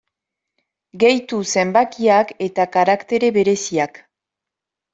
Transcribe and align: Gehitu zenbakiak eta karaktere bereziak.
Gehitu 1.03 1.41
zenbakiak 1.59 2.33
eta 2.47 2.67
karaktere 2.79 3.33
bereziak. 3.39 4.05